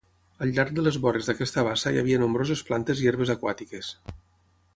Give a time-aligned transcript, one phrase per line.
[0.43, 3.93] Al llarg de les vores d'aquesta bassa hi havia nombroses plantes i herbes aquàtiques.